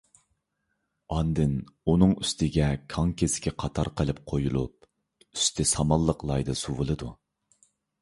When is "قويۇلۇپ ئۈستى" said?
4.33-5.71